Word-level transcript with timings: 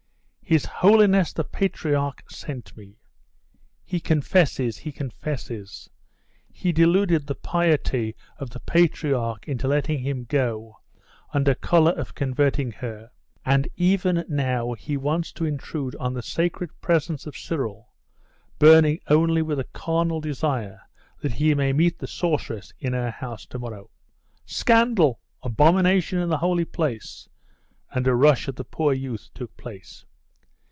'His 0.43 0.65
holiness 0.65 1.31
the 1.31 1.45
patriarch 1.45 2.29
sent 2.29 2.75
me.' 2.75 2.97
'He 3.85 4.01
confesses, 4.01 4.79
he 4.79 4.91
confesses! 4.91 5.89
He 6.51 6.73
deluded 6.73 7.25
the 7.25 7.35
piety 7.35 8.17
of 8.37 8.49
the 8.49 8.59
patriarch 8.59 9.47
into 9.47 9.69
letting 9.69 9.99
him 9.99 10.25
go, 10.25 10.75
under 11.33 11.55
colour 11.55 11.91
of 11.93 12.13
converting 12.15 12.69
her; 12.73 13.11
and 13.45 13.65
even 13.77 14.25
now 14.27 14.73
he 14.73 14.97
wants 14.97 15.31
to 15.31 15.45
intrude 15.45 15.95
on 15.95 16.13
the 16.13 16.21
sacred 16.21 16.71
presence 16.81 17.25
of 17.25 17.37
Cyril, 17.37 17.87
burning 18.59 18.99
only 19.07 19.41
with 19.41 19.57
the 19.57 19.63
carnal 19.71 20.19
desire 20.19 20.81
that 21.21 21.31
he 21.31 21.53
may 21.55 21.71
meet 21.71 21.97
the 21.97 22.07
sorceress 22.07 22.73
in 22.77 22.91
her 22.91 23.11
house 23.11 23.45
to 23.45 23.57
morrow!' 23.57 23.89
'Scandal!' 24.45 25.21
'Abomination 25.43 26.19
in 26.19 26.27
the 26.27 26.39
holy 26.39 26.65
place!' 26.65 27.29
and 27.91 28.05
a 28.05 28.13
rush 28.13 28.49
at 28.49 28.57
the 28.57 28.65
poor 28.65 28.91
youth 28.91 29.29
took 29.33 29.55
place. 29.55 30.03